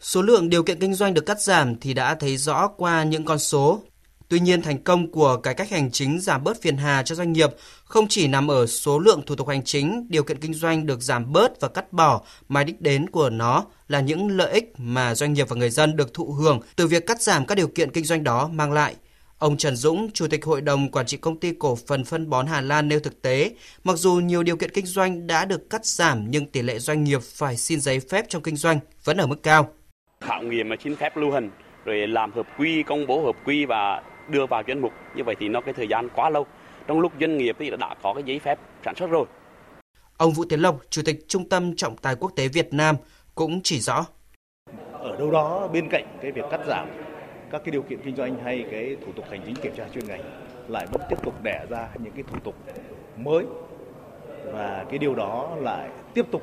Số 0.01 0.23
lượng 0.23 0.49
điều 0.49 0.63
kiện 0.63 0.79
kinh 0.79 0.95
doanh 0.95 1.15
được 1.15 1.27
cắt 1.27 1.43
giảm 1.43 1.77
thì 1.81 1.95
đã 1.95 2.15
thấy 2.15 2.37
rõ 2.37 2.69
qua 2.69 3.05
những 3.05 3.25
con 3.25 3.39
số 3.39 3.83
Tuy 4.31 4.41
nhiên, 4.41 4.63
thành 4.63 4.83
công 4.83 5.11
của 5.11 5.37
cải 5.37 5.55
cách 5.55 5.71
hành 5.71 5.91
chính 5.91 6.21
giảm 6.21 6.45
bớt 6.45 6.63
phiền 6.63 6.77
hà 6.77 7.03
cho 7.03 7.15
doanh 7.15 7.33
nghiệp 7.33 7.51
không 7.85 8.07
chỉ 8.09 8.29
nằm 8.29 8.51
ở 8.51 8.67
số 8.67 8.99
lượng 8.99 9.23
thủ 9.27 9.35
tục 9.35 9.49
hành 9.49 9.65
chính, 9.65 10.07
điều 10.09 10.23
kiện 10.23 10.41
kinh 10.41 10.55
doanh 10.55 10.87
được 10.87 11.03
giảm 11.03 11.33
bớt 11.33 11.61
và 11.61 11.69
cắt 11.69 11.93
bỏ, 11.93 12.21
mà 12.49 12.65
đích 12.65 12.81
đến 12.81 13.11
của 13.11 13.31
nó 13.31 13.65
là 13.89 14.01
những 14.01 14.29
lợi 14.29 14.53
ích 14.53 14.73
mà 14.79 15.15
doanh 15.15 15.33
nghiệp 15.33 15.49
và 15.49 15.57
người 15.57 15.71
dân 15.71 15.97
được 15.97 16.15
thụ 16.15 16.33
hưởng 16.33 16.61
từ 16.77 16.87
việc 16.87 17.07
cắt 17.07 17.23
giảm 17.23 17.47
các 17.47 17.55
điều 17.55 17.69
kiện 17.69 17.91
kinh 17.91 18.05
doanh 18.05 18.25
đó 18.25 18.49
mang 18.49 18.73
lại. 18.73 18.95
Ông 19.39 19.57
Trần 19.57 19.77
Dũng, 19.77 20.11
Chủ 20.15 20.27
tịch 20.29 20.45
Hội 20.45 20.61
đồng 20.61 20.91
Quản 20.91 21.07
trị 21.07 21.17
Công 21.17 21.41
ty 21.41 21.53
Cổ 21.59 21.79
phần 21.87 22.05
Phân 22.05 22.31
bón 22.31 22.47
Hà 22.47 22.61
Lan 22.61 22.89
nêu 22.89 23.01
thực 23.01 23.23
tế, 23.23 23.51
mặc 23.85 23.97
dù 23.97 24.15
nhiều 24.15 24.43
điều 24.43 24.57
kiện 24.57 24.71
kinh 24.71 24.87
doanh 24.87 25.27
đã 25.27 25.45
được 25.45 25.71
cắt 25.71 25.87
giảm 25.87 26.31
nhưng 26.31 26.47
tỷ 26.47 26.63
lệ 26.63 26.79
doanh 26.79 27.05
nghiệp 27.05 27.21
phải 27.23 27.57
xin 27.57 27.81
giấy 27.81 28.01
phép 28.01 28.25
trong 28.29 28.43
kinh 28.43 28.57
doanh 28.57 28.79
vẫn 29.05 29.17
ở 29.17 29.27
mức 29.27 29.43
cao. 29.43 29.69
Khảo 30.21 30.43
nghiệm 30.43 30.69
mà 30.69 30.77
xin 30.85 30.97
phép 30.97 31.17
lưu 31.17 31.31
hành, 31.31 31.51
rồi 31.85 32.07
làm 32.07 32.33
hợp 32.33 32.47
quy, 32.59 32.83
công 32.83 33.07
bố 33.07 33.23
hợp 33.23 33.37
quy 33.45 33.65
và 33.65 34.03
đưa 34.29 34.47
vào 34.47 34.63
danh 34.67 34.81
mục. 34.81 34.93
Như 35.15 35.25
vậy 35.25 35.35
thì 35.39 35.49
nó 35.49 35.61
cái 35.61 35.75
thời 35.75 35.89
gian 35.89 36.09
quá 36.15 36.31
lâu. 36.31 36.47
Trong 36.87 37.01
lúc 37.01 37.13
doanh 37.21 37.39
nghiệp 37.39 37.57
thì 37.59 37.71
đã 37.71 37.95
có 38.03 38.15
cái 38.15 38.23
giấy 38.23 38.39
phép 38.39 38.59
sản 38.85 38.95
xuất 38.97 39.11
rồi. 39.11 39.27
Ông 40.17 40.33
Vũ 40.33 40.45
Tiến 40.49 40.61
Lộc 40.61 40.77
chủ 40.91 41.03
tịch 41.05 41.29
trung 41.29 41.49
tâm 41.49 41.77
trọng 41.77 41.97
tài 41.97 42.15
quốc 42.15 42.33
tế 42.37 42.49
Việt 42.49 42.75
Nam 42.75 42.97
cũng 43.35 43.61
chỉ 43.65 43.81
rõ. 43.81 44.07
Ở 44.93 45.17
đâu 45.17 45.31
đó 45.31 45.69
bên 45.73 45.89
cạnh 45.89 46.19
cái 46.23 46.33
việc 46.33 46.45
cắt 46.51 46.61
giảm 46.67 46.89
các 47.51 47.63
cái 47.65 47.73
điều 47.73 47.83
kiện 47.83 47.99
kinh 48.05 48.17
doanh 48.17 48.37
hay 48.45 48.65
cái 48.71 48.97
thủ 49.07 49.13
tục 49.13 49.25
hành 49.31 49.43
chính 49.47 49.55
kiểm 49.55 49.73
tra 49.77 49.89
chuyên 49.95 50.07
ngành 50.07 50.21
lại 50.69 50.87
vẫn 50.93 51.01
tiếp 51.11 51.17
tục 51.23 51.43
đẻ 51.43 51.67
ra 51.71 51.89
những 51.99 52.13
cái 52.13 52.23
thủ 52.23 52.39
tục 52.45 52.55
mới. 53.17 53.45
Và 54.45 54.85
cái 54.91 54.99
điều 54.99 55.15
đó 55.15 55.57
lại 55.61 55.89
tiếp 56.15 56.25
tục 56.31 56.43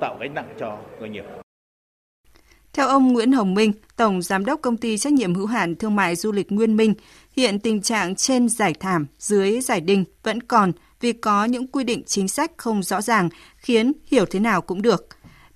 tạo 0.00 0.16
gánh 0.20 0.34
nặng 0.34 0.48
cho 0.58 0.78
doanh 1.00 1.12
nghiệp. 1.12 1.24
Theo 2.76 2.88
ông 2.88 3.12
Nguyễn 3.12 3.32
Hồng 3.32 3.54
Minh, 3.54 3.72
Tổng 3.96 4.22
Giám 4.22 4.44
đốc 4.44 4.60
Công 4.62 4.76
ty 4.76 4.98
Trách 4.98 5.12
nhiệm 5.12 5.34
hữu 5.34 5.46
hạn 5.46 5.76
Thương 5.76 5.96
mại 5.96 6.16
Du 6.16 6.32
lịch 6.32 6.52
Nguyên 6.52 6.76
Minh, 6.76 6.94
hiện 7.36 7.60
tình 7.60 7.82
trạng 7.82 8.14
trên 8.14 8.48
giải 8.48 8.74
thảm, 8.80 9.06
dưới 9.18 9.60
giải 9.60 9.80
đinh 9.80 10.04
vẫn 10.22 10.42
còn 10.42 10.72
vì 11.00 11.12
có 11.12 11.44
những 11.44 11.66
quy 11.66 11.84
định 11.84 12.02
chính 12.06 12.28
sách 12.28 12.50
không 12.56 12.82
rõ 12.82 13.00
ràng, 13.00 13.28
khiến 13.56 13.92
hiểu 14.06 14.24
thế 14.30 14.40
nào 14.40 14.60
cũng 14.60 14.82
được. 14.82 15.00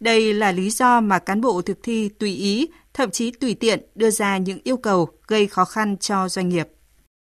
Đây 0.00 0.34
là 0.34 0.52
lý 0.52 0.70
do 0.70 1.00
mà 1.00 1.18
cán 1.18 1.40
bộ 1.40 1.62
thực 1.62 1.78
thi 1.82 2.08
tùy 2.18 2.30
ý, 2.30 2.68
thậm 2.94 3.10
chí 3.10 3.30
tùy 3.40 3.56
tiện 3.60 3.80
đưa 3.94 4.10
ra 4.10 4.38
những 4.38 4.58
yêu 4.64 4.76
cầu 4.76 5.08
gây 5.28 5.46
khó 5.46 5.64
khăn 5.64 5.96
cho 5.96 6.28
doanh 6.28 6.48
nghiệp. 6.48 6.68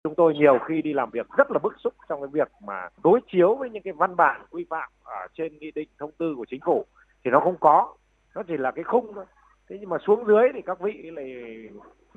Chúng 0.04 0.14
tôi 0.16 0.34
nhiều 0.34 0.58
khi 0.68 0.82
đi 0.82 0.92
làm 0.92 1.10
việc 1.10 1.26
rất 1.36 1.50
là 1.50 1.58
bức 1.62 1.72
xúc 1.84 1.94
trong 2.08 2.20
cái 2.20 2.28
việc 2.32 2.48
mà 2.66 2.88
đối 3.04 3.20
chiếu 3.32 3.56
với 3.56 3.70
những 3.70 3.82
cái 3.82 3.92
văn 3.92 4.16
bản 4.16 4.40
quy 4.50 4.66
phạm 4.70 4.90
ở 5.02 5.26
trên 5.38 5.58
nghị 5.58 5.70
định 5.74 5.88
thông 5.98 6.10
tư 6.18 6.34
của 6.36 6.46
chính 6.50 6.60
phủ 6.66 6.86
thì 7.24 7.30
nó 7.30 7.40
không 7.40 7.56
có, 7.60 7.94
nó 8.34 8.42
chỉ 8.48 8.54
là 8.58 8.70
cái 8.70 8.84
khung 8.84 9.12
thôi 9.14 9.24
thế 9.70 9.76
nhưng 9.80 9.90
mà 9.90 9.96
xuống 10.06 10.24
dưới 10.26 10.42
thì 10.54 10.60
các 10.66 10.80
vị 10.80 10.92
lại 11.12 11.26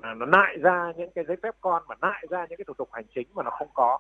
là 0.04 0.14
nó 0.14 0.26
nại 0.26 0.58
ra 0.62 0.94
những 0.98 1.10
cái 1.16 1.24
giấy 1.28 1.38
phép 1.44 1.56
con 1.62 1.84
mà 1.88 1.96
nại 2.02 2.26
ra 2.30 2.46
những 2.50 2.58
cái 2.58 2.66
thủ 2.68 2.74
tục 2.78 2.90
hành 2.92 3.06
chính 3.16 3.28
mà 3.34 3.44
nó 3.44 3.52
không 3.60 3.68
có 3.74 4.00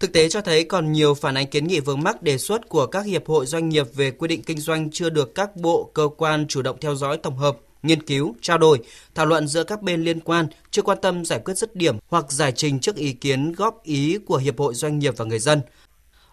Thực 0.00 0.12
tế 0.12 0.28
cho 0.28 0.40
thấy 0.40 0.64
còn 0.64 0.92
nhiều 0.92 1.14
phản 1.14 1.34
ánh 1.34 1.46
kiến 1.46 1.66
nghị 1.66 1.80
vướng 1.80 2.02
mắc 2.02 2.22
đề 2.22 2.38
xuất 2.38 2.68
của 2.68 2.86
các 2.86 3.06
hiệp 3.06 3.26
hội 3.26 3.46
doanh 3.46 3.68
nghiệp 3.68 3.86
về 3.94 4.10
quy 4.10 4.28
định 4.28 4.42
kinh 4.42 4.58
doanh 4.58 4.90
chưa 4.90 5.10
được 5.10 5.34
các 5.34 5.50
bộ, 5.56 5.90
cơ 5.94 6.08
quan 6.16 6.46
chủ 6.48 6.62
động 6.62 6.76
theo 6.80 6.94
dõi 6.94 7.16
tổng 7.16 7.36
hợp, 7.36 7.56
nghiên 7.82 8.02
cứu, 8.02 8.34
trao 8.40 8.58
đổi, 8.58 8.78
thảo 9.14 9.26
luận 9.26 9.46
giữa 9.48 9.64
các 9.64 9.82
bên 9.82 10.04
liên 10.04 10.20
quan, 10.20 10.46
chưa 10.70 10.82
quan 10.82 10.98
tâm 11.02 11.24
giải 11.24 11.40
quyết 11.44 11.54
dứt 11.54 11.76
điểm 11.76 11.96
hoặc 12.08 12.24
giải 12.28 12.52
trình 12.52 12.80
trước 12.80 12.96
ý 12.96 13.12
kiến 13.12 13.52
góp 13.52 13.82
ý 13.82 14.18
của 14.26 14.36
hiệp 14.36 14.58
hội 14.58 14.74
doanh 14.74 14.98
nghiệp 14.98 15.14
và 15.16 15.24
người 15.24 15.38
dân. 15.38 15.60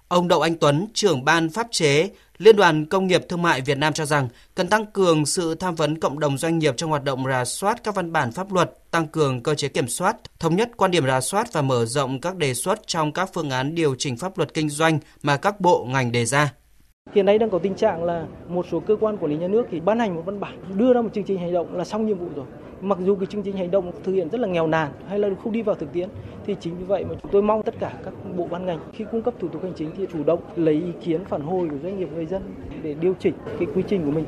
Ông 0.07 0.27
Đậu 0.27 0.41
Anh 0.41 0.55
Tuấn, 0.55 0.87
trưởng 0.93 1.25
ban 1.25 1.49
pháp 1.49 1.67
chế, 1.71 2.09
Liên 2.37 2.55
đoàn 2.55 2.85
Công 2.85 3.07
nghiệp 3.07 3.25
Thương 3.29 3.41
mại 3.41 3.61
Việt 3.61 3.77
Nam 3.77 3.93
cho 3.93 4.05
rằng 4.05 4.27
cần 4.55 4.67
tăng 4.67 4.85
cường 4.85 5.25
sự 5.25 5.55
tham 5.55 5.75
vấn 5.75 5.99
cộng 5.99 6.19
đồng 6.19 6.37
doanh 6.37 6.59
nghiệp 6.59 6.73
trong 6.77 6.89
hoạt 6.89 7.03
động 7.03 7.25
rà 7.25 7.45
soát 7.45 7.83
các 7.83 7.95
văn 7.95 8.11
bản 8.11 8.31
pháp 8.31 8.51
luật, 8.51 8.91
tăng 8.91 9.07
cường 9.07 9.43
cơ 9.43 9.55
chế 9.55 9.67
kiểm 9.67 9.87
soát, 9.87 10.17
thống 10.39 10.55
nhất 10.55 10.69
quan 10.77 10.91
điểm 10.91 11.05
rà 11.05 11.21
soát 11.21 11.53
và 11.53 11.61
mở 11.61 11.85
rộng 11.85 12.21
các 12.21 12.35
đề 12.35 12.53
xuất 12.53 12.87
trong 12.87 13.13
các 13.13 13.29
phương 13.33 13.49
án 13.49 13.75
điều 13.75 13.95
chỉnh 13.99 14.17
pháp 14.17 14.37
luật 14.37 14.53
kinh 14.53 14.69
doanh 14.69 14.99
mà 15.23 15.37
các 15.37 15.61
bộ 15.61 15.85
ngành 15.89 16.11
đề 16.11 16.25
ra. 16.25 16.53
Hiện 17.13 17.25
nay 17.25 17.37
đang 17.37 17.49
có 17.49 17.59
tình 17.59 17.75
trạng 17.75 18.03
là 18.03 18.25
một 18.47 18.65
số 18.71 18.79
cơ 18.79 18.95
quan 18.99 19.17
quản 19.17 19.31
lý 19.31 19.37
nhà 19.37 19.47
nước 19.47 19.65
thì 19.71 19.79
ban 19.79 19.99
hành 19.99 20.15
một 20.15 20.23
văn 20.25 20.39
bản, 20.39 20.57
đưa 20.77 20.93
ra 20.93 21.01
một 21.01 21.09
chương 21.13 21.23
trình 21.23 21.37
hành 21.37 21.53
động 21.53 21.75
là 21.77 21.85
xong 21.85 22.07
nhiệm 22.07 22.17
vụ 22.17 22.27
rồi. 22.35 22.45
Mặc 22.81 22.97
dù 23.05 23.15
cái 23.15 23.25
chương 23.25 23.43
trình 23.43 23.57
hành 23.57 23.71
động 23.71 23.91
thực 24.03 24.11
hiện 24.11 24.29
rất 24.29 24.41
là 24.41 24.47
nghèo 24.47 24.67
nàn 24.67 24.91
hay 25.07 25.19
là 25.19 25.29
không 25.43 25.53
đi 25.53 25.61
vào 25.61 25.75
thực 25.75 25.93
tiễn 25.93 26.09
thì 26.45 26.55
chính 26.61 26.77
vì 26.77 26.83
vậy 26.83 27.05
mà 27.05 27.15
chúng 27.21 27.31
tôi 27.31 27.41
mong 27.41 27.63
tất 27.63 27.75
cả 27.79 27.93
các 28.05 28.13
bộ 28.37 28.47
ban 28.51 28.65
ngành 28.65 28.79
khi 28.93 29.05
cung 29.11 29.21
cấp 29.21 29.33
thủ 29.39 29.47
tục 29.47 29.63
hành 29.63 29.73
chính 29.77 29.91
thì 29.97 30.05
chủ 30.13 30.23
động 30.23 30.39
lấy 30.55 30.73
ý 30.73 30.91
kiến 31.05 31.25
phản 31.29 31.41
hồi 31.41 31.67
của 31.69 31.77
doanh 31.83 31.99
nghiệp 31.99 32.09
người 32.15 32.25
dân 32.25 32.41
để 32.83 32.93
điều 32.93 33.13
chỉnh 33.19 33.33
cái 33.59 33.67
quy 33.75 33.83
trình 33.89 34.05
của 34.05 34.11
mình. 34.11 34.25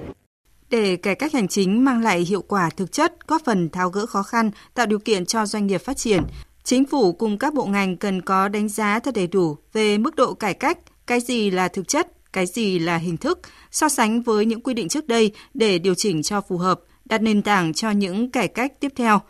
Để 0.70 0.96
cải 0.96 1.16
cách 1.16 1.34
hành 1.34 1.48
chính 1.48 1.86
mang 1.86 2.04
lại 2.04 2.20
hiệu 2.20 2.42
quả 2.48 2.70
thực 2.78 2.92
chất, 2.92 3.28
góp 3.28 3.42
phần 3.46 3.70
tháo 3.70 3.90
gỡ 3.90 4.06
khó 4.06 4.24
khăn, 4.24 4.52
tạo 4.74 4.86
điều 4.86 5.00
kiện 5.00 5.26
cho 5.26 5.46
doanh 5.46 5.68
nghiệp 5.68 5.82
phát 5.82 5.98
triển, 5.98 6.24
chính 6.64 6.86
phủ 6.86 7.14
cùng 7.14 7.38
các 7.38 7.54
bộ 7.54 7.66
ngành 7.66 7.98
cần 7.98 8.22
có 8.22 8.48
đánh 8.48 8.70
giá 8.70 9.00
thật 9.00 9.16
đầy 9.16 9.28
đủ 9.28 9.58
về 9.74 9.98
mức 9.98 10.16
độ 10.16 10.34
cải 10.34 10.54
cách, 10.54 10.78
cái 11.08 11.20
gì 11.20 11.52
là 11.52 11.68
thực 11.68 11.88
chất, 11.88 12.08
cái 12.38 12.46
gì 12.46 12.80
là 12.80 12.98
hình 12.98 13.18
thức, 13.18 13.40
so 13.72 13.90
sánh 13.90 14.22
với 14.22 14.46
những 14.46 14.62
quy 14.62 14.74
định 14.74 14.88
trước 14.90 15.08
đây 15.08 15.32
để 15.54 15.80
điều 15.80 15.96
chỉnh 15.96 16.24
cho 16.24 16.42
phù 16.42 16.58
hợp, 16.58 16.80
đặt 17.06 17.22
nền 17.22 17.42
tảng 17.42 17.74
cho 17.74 17.92
những 17.92 18.32
cải 18.32 18.48
cách 18.48 18.80
tiếp 18.80 18.92
theo. 18.96 19.22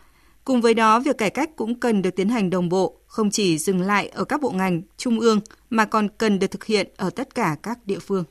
Cùng 0.45 0.61
với 0.61 0.73
đó, 0.73 0.99
việc 0.99 1.17
cải 1.17 1.29
cách 1.29 1.49
cũng 1.55 1.79
cần 1.79 2.01
được 2.01 2.15
tiến 2.15 2.29
hành 2.29 2.49
đồng 2.49 2.69
bộ, 2.69 2.99
không 3.05 3.29
chỉ 3.31 3.57
dừng 3.57 3.81
lại 3.81 4.07
ở 4.07 4.25
các 4.25 4.41
bộ 4.41 4.51
ngành, 4.51 4.81
trung 4.97 5.19
ương, 5.19 5.39
mà 5.69 5.85
còn 5.85 6.09
cần 6.17 6.39
được 6.39 6.47
thực 6.47 6.65
hiện 6.65 6.87
ở 6.97 7.09
tất 7.09 7.35
cả 7.35 7.55
các 7.63 7.79
địa 7.85 7.99
phương. 7.99 8.23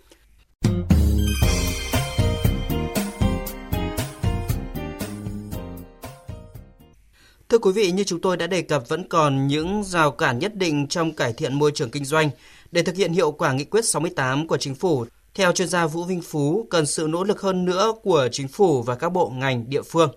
Thưa 7.48 7.58
quý 7.58 7.72
vị, 7.72 7.90
như 7.90 8.04
chúng 8.04 8.20
tôi 8.20 8.36
đã 8.36 8.46
đề 8.46 8.62
cập 8.62 8.88
vẫn 8.88 9.08
còn 9.08 9.46
những 9.46 9.84
rào 9.84 10.10
cản 10.10 10.38
nhất 10.38 10.54
định 10.54 10.86
trong 10.86 11.12
cải 11.12 11.32
thiện 11.32 11.54
môi 11.54 11.72
trường 11.74 11.90
kinh 11.90 12.04
doanh. 12.04 12.30
Để 12.76 12.82
thực 12.82 12.96
hiện 12.96 13.12
hiệu 13.12 13.30
quả 13.30 13.52
nghị 13.52 13.64
quyết 13.64 13.84
68 13.84 14.46
của 14.46 14.56
chính 14.56 14.74
phủ, 14.74 15.04
theo 15.34 15.52
chuyên 15.52 15.68
gia 15.68 15.86
Vũ 15.86 16.04
Vinh 16.04 16.20
Phú, 16.22 16.66
cần 16.70 16.86
sự 16.86 17.08
nỗ 17.10 17.24
lực 17.24 17.40
hơn 17.40 17.64
nữa 17.64 17.92
của 18.02 18.28
chính 18.32 18.48
phủ 18.48 18.82
và 18.82 18.94
các 18.94 19.12
bộ 19.12 19.32
ngành 19.40 19.64
địa 19.68 19.82
phương. 19.92 20.10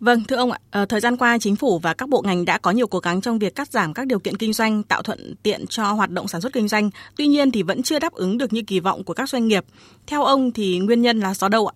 Vâng, 0.00 0.18
thưa 0.28 0.36
ông 0.36 0.50
ạ, 0.50 0.58
ờ, 0.70 0.86
thời 0.86 1.00
gian 1.00 1.16
qua 1.16 1.38
chính 1.38 1.56
phủ 1.56 1.78
và 1.78 1.94
các 1.94 2.08
bộ 2.08 2.22
ngành 2.26 2.44
đã 2.44 2.58
có 2.58 2.70
nhiều 2.70 2.86
cố 2.86 2.98
gắng 2.98 3.20
trong 3.20 3.38
việc 3.38 3.54
cắt 3.54 3.68
giảm 3.68 3.94
các 3.94 4.06
điều 4.06 4.18
kiện 4.18 4.36
kinh 4.36 4.52
doanh, 4.52 4.82
tạo 4.82 5.02
thuận 5.02 5.18
tiện 5.42 5.66
cho 5.66 5.84
hoạt 5.84 6.10
động 6.10 6.28
sản 6.28 6.40
xuất 6.40 6.52
kinh 6.52 6.68
doanh. 6.68 6.90
Tuy 7.16 7.26
nhiên 7.26 7.50
thì 7.50 7.62
vẫn 7.62 7.82
chưa 7.82 7.98
đáp 7.98 8.12
ứng 8.12 8.38
được 8.38 8.52
như 8.52 8.62
kỳ 8.66 8.80
vọng 8.80 9.04
của 9.04 9.14
các 9.14 9.28
doanh 9.28 9.48
nghiệp. 9.48 9.64
Theo 10.06 10.22
ông 10.24 10.52
thì 10.52 10.78
nguyên 10.78 11.02
nhân 11.02 11.20
là 11.20 11.34
do 11.34 11.48
đâu 11.48 11.66
ạ? 11.66 11.74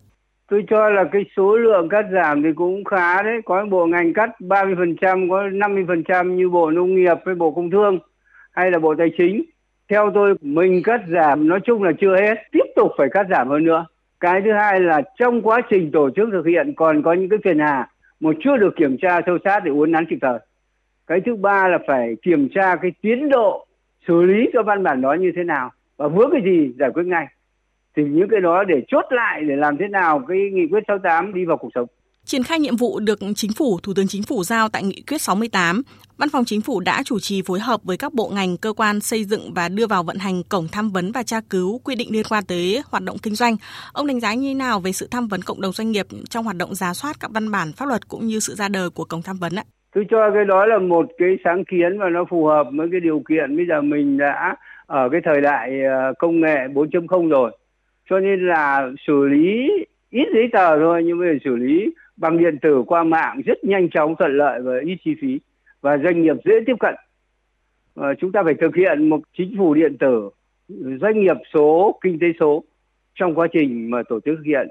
Tôi 0.51 0.65
cho 0.71 0.89
là 0.89 1.05
cái 1.13 1.23
số 1.37 1.57
lượng 1.57 1.89
cắt 1.89 2.05
giảm 2.15 2.43
thì 2.43 2.49
cũng 2.57 2.85
khá 2.85 3.23
đấy, 3.23 3.35
có 3.45 3.67
bộ 3.71 3.87
ngành 3.87 4.13
cắt 4.15 4.31
30%, 4.41 5.31
có 5.31 5.43
50% 5.53 6.37
như 6.37 6.49
Bộ 6.49 6.71
Nông 6.71 6.95
nghiệp 6.95 7.17
với 7.25 7.35
Bộ 7.35 7.51
Công 7.51 7.71
Thương 7.71 7.99
hay 8.53 8.71
là 8.71 8.79
Bộ 8.79 8.95
Tài 8.99 9.09
chính. 9.19 9.45
Theo 9.89 10.11
tôi 10.15 10.35
mình 10.41 10.83
cắt 10.83 11.01
giảm 11.09 11.49
nói 11.49 11.61
chung 11.65 11.83
là 11.83 11.93
chưa 12.01 12.17
hết, 12.21 12.35
tiếp 12.53 12.65
tục 12.77 12.93
phải 12.99 13.09
cắt 13.13 13.27
giảm 13.31 13.49
hơn 13.49 13.65
nữa. 13.65 13.87
Cái 14.21 14.41
thứ 14.45 14.53
hai 14.53 14.81
là 14.81 15.03
trong 15.19 15.43
quá 15.43 15.61
trình 15.71 15.91
tổ 15.93 16.11
chức 16.11 16.29
thực 16.33 16.47
hiện 16.47 16.73
còn 16.77 17.03
có 17.03 17.13
những 17.13 17.29
cái 17.29 17.39
phiền 17.45 17.59
hà 17.59 17.89
mà 18.21 18.31
chưa 18.45 18.57
được 18.57 18.77
kiểm 18.77 18.97
tra 19.03 19.21
sâu 19.27 19.39
sát 19.45 19.61
để 19.65 19.71
uốn 19.71 19.93
nắn 19.93 20.07
kịp 20.11 20.19
thời. 20.21 20.39
Cái 21.07 21.21
thứ 21.27 21.37
ba 21.37 21.69
là 21.69 21.79
phải 21.87 22.17
kiểm 22.23 22.49
tra 22.55 22.77
cái 22.77 22.93
tiến 23.03 23.29
độ 23.29 23.67
xử 24.09 24.23
lý 24.23 24.49
cho 24.53 24.63
văn 24.63 24.83
bản 24.83 25.01
đó 25.01 25.13
như 25.15 25.33
thế 25.37 25.45
nào 25.45 25.71
và 25.97 26.09
vướng 26.09 26.31
cái 26.33 26.43
gì 26.45 26.73
giải 26.79 26.91
quyết 26.91 27.07
ngay. 27.07 27.27
Thì 27.97 28.05
những 28.05 28.29
cái 28.29 28.41
đó 28.41 28.65
để 28.65 28.83
chốt 28.89 29.05
lại 29.11 29.45
để 29.45 29.57
làm 29.57 29.77
thế 29.77 29.89
nào 29.89 30.23
cái 30.29 30.39
nghị 30.39 30.67
quyết 30.71 30.85
68 30.89 31.35
đi 31.35 31.45
vào 31.45 31.57
cuộc 31.57 31.71
sống. 31.75 31.87
Triển 32.25 32.43
khai 32.43 32.61
nhiệm 32.61 32.77
vụ 32.77 33.01
được 33.01 33.19
Chính 33.37 33.53
phủ, 33.53 33.79
Thủ 33.83 33.93
tướng 33.97 34.07
Chính 34.09 34.23
phủ 34.23 34.45
giao 34.45 34.69
tại 34.69 34.83
Nghị 34.83 35.03
quyết 35.07 35.23
68, 35.23 35.83
Văn 36.19 36.29
phòng 36.33 36.45
Chính 36.45 36.61
phủ 36.61 36.81
đã 36.81 37.03
chủ 37.05 37.19
trì 37.21 37.43
phối 37.47 37.61
hợp 37.61 37.81
với 37.85 37.97
các 37.97 38.15
bộ 38.15 38.31
ngành, 38.35 38.57
cơ 38.57 38.73
quan 38.73 39.01
xây 39.01 39.25
dựng 39.25 39.53
và 39.55 39.69
đưa 39.69 39.87
vào 39.87 40.03
vận 40.03 40.17
hành 40.17 40.43
cổng 40.49 40.67
tham 40.73 40.91
vấn 40.91 41.13
và 41.13 41.23
tra 41.23 41.41
cứu 41.51 41.81
quy 41.85 41.95
định 41.95 42.09
liên 42.13 42.23
quan 42.31 42.45
tới 42.49 42.83
hoạt 42.91 43.03
động 43.03 43.17
kinh 43.23 43.35
doanh. 43.35 43.57
Ông 43.93 44.07
đánh 44.07 44.21
giá 44.21 44.35
như 44.35 44.49
thế 44.49 44.55
nào 44.55 44.81
về 44.81 44.93
sự 44.93 45.09
tham 45.11 45.29
vấn 45.29 45.43
cộng 45.43 45.61
đồng 45.61 45.73
doanh 45.73 45.93
nghiệp 45.93 46.07
trong 46.31 46.45
hoạt 46.45 46.57
động 46.57 46.75
giá 46.75 46.95
soát 46.95 47.17
các 47.21 47.31
văn 47.35 47.51
bản 47.51 47.73
pháp 47.77 47.87
luật 47.87 48.09
cũng 48.09 48.27
như 48.27 48.41
sự 48.41 48.55
ra 48.55 48.69
đời 48.69 48.91
của 48.91 49.05
cổng 49.05 49.23
tham 49.23 49.37
vấn 49.37 49.53
ạ? 49.57 49.65
Tôi 49.95 50.05
cho 50.11 50.31
cái 50.35 50.45
đó 50.45 50.67
là 50.67 50.79
một 50.79 51.07
cái 51.19 51.29
sáng 51.45 51.65
kiến 51.65 51.99
và 51.99 52.09
nó 52.09 52.25
phù 52.31 52.47
hợp 52.47 52.67
với 52.73 52.89
cái 52.91 53.01
điều 53.01 53.23
kiện 53.29 53.57
bây 53.57 53.67
giờ 53.67 53.81
mình 53.83 54.19
đã 54.19 54.57
ở 54.87 55.09
cái 55.13 55.21
thời 55.25 55.41
đại 55.41 55.71
ờ, 55.83 56.13
công 56.19 56.41
nghệ 56.41 56.57
4.0 56.75 57.29
rồi. 57.29 57.51
Cho 58.11 58.21
nên 58.21 58.47
là 58.49 58.89
xử 59.07 59.25
lý 59.25 59.71
ít 60.15 60.29
giấy 60.35 60.49
tờ 60.53 60.79
thôi 60.79 61.03
nhưng 61.05 61.19
mà 61.19 61.27
xử 61.45 61.57
lý 61.57 61.91
bằng 62.17 62.39
điện 62.39 62.59
tử 62.63 62.83
qua 62.87 63.03
mạng 63.03 63.43
rất 63.47 63.65
nhanh 63.65 63.91
chóng 63.91 64.17
thuận 64.19 64.37
lợi 64.37 64.61
và 64.61 64.73
ít 64.85 64.97
chi 65.05 65.15
phí. 65.21 65.41
Và 65.81 65.99
doanh 65.99 66.23
nghiệp 66.23 66.37
dễ 66.45 66.55
tiếp 66.67 66.77
cận. 66.81 66.95
À, 67.95 68.09
chúng 68.21 68.33
ta 68.33 68.43
phải 68.45 68.55
thực 68.61 68.77
hiện 68.77 69.09
một 69.09 69.21
chính 69.39 69.55
phủ 69.59 69.75
điện 69.75 69.97
tử 69.99 70.31
doanh 71.01 71.21
nghiệp 71.21 71.37
số 71.55 71.99
kinh 72.03 72.19
tế 72.21 72.27
số 72.41 72.65
trong 73.15 73.35
quá 73.35 73.47
trình 73.53 73.91
mà 73.91 74.03
tổ 74.09 74.21
chức 74.21 74.35
thực 74.37 74.45
hiện. 74.47 74.69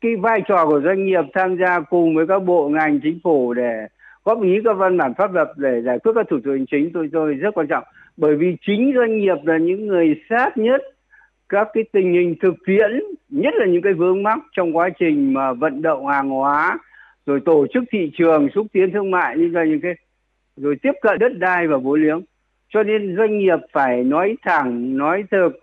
Cái 0.00 0.16
vai 0.16 0.42
trò 0.48 0.66
của 0.66 0.80
doanh 0.84 1.04
nghiệp 1.04 1.24
tham 1.34 1.56
gia 1.56 1.80
cùng 1.80 2.16
với 2.16 2.26
các 2.26 2.38
bộ 2.38 2.68
ngành 2.68 3.00
chính 3.02 3.18
phủ 3.24 3.54
để 3.54 3.86
góp 4.24 4.42
ý 4.42 4.58
các 4.64 4.72
văn 4.72 4.98
bản 4.98 5.14
pháp 5.18 5.34
luật 5.34 5.48
để 5.56 5.82
giải 5.84 5.98
quyết 5.98 6.12
các 6.14 6.26
thủ 6.30 6.36
tục 6.44 6.52
hành 6.52 6.66
chính 6.70 6.90
tôi 6.94 7.08
tôi 7.12 7.34
rất 7.34 7.54
quan 7.54 7.66
trọng. 7.66 7.84
Bởi 8.16 8.36
vì 8.36 8.56
chính 8.66 8.92
doanh 8.96 9.18
nghiệp 9.18 9.36
là 9.44 9.58
những 9.58 9.86
người 9.86 10.20
sát 10.28 10.58
nhất 10.58 10.82
các 11.48 11.68
cái 11.72 11.84
tình 11.92 12.12
hình 12.12 12.34
thực 12.42 12.54
tiễn 12.66 13.02
nhất 13.28 13.54
là 13.56 13.66
những 13.66 13.82
cái 13.82 13.92
vướng 13.92 14.22
mắc 14.22 14.38
trong 14.52 14.76
quá 14.76 14.88
trình 14.98 15.34
mà 15.34 15.52
vận 15.52 15.82
động 15.82 16.06
hàng 16.06 16.28
hóa 16.28 16.78
rồi 17.26 17.40
tổ 17.44 17.66
chức 17.74 17.84
thị 17.92 18.10
trường 18.18 18.48
xúc 18.54 18.66
tiến 18.72 18.92
thương 18.92 19.10
mại 19.10 19.36
như 19.36 19.48
là 19.48 19.64
những 19.64 19.80
cái 19.80 19.94
rồi 20.56 20.76
tiếp 20.82 20.92
cận 21.02 21.18
đất 21.18 21.38
đai 21.38 21.66
và 21.66 21.76
vốn 21.76 22.02
liếng. 22.02 22.22
Cho 22.68 22.82
nên 22.82 23.16
doanh 23.16 23.38
nghiệp 23.38 23.58
phải 23.72 24.04
nói 24.04 24.36
thẳng 24.42 24.96
nói 24.96 25.24
thực 25.30 25.58